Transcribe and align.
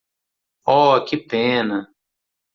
Oh, 0.65 1.05
que 1.05 1.15
pena! 1.17 1.79